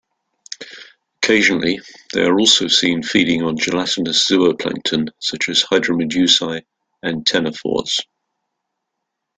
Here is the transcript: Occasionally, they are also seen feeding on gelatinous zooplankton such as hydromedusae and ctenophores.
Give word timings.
Occasionally, 1.21 1.79
they 2.11 2.21
are 2.23 2.39
also 2.39 2.67
seen 2.67 3.03
feeding 3.03 3.43
on 3.43 3.55
gelatinous 3.55 4.27
zooplankton 4.27 5.09
such 5.19 5.47
as 5.47 5.61
hydromedusae 5.63 6.65
and 7.03 7.23
ctenophores. 7.23 7.99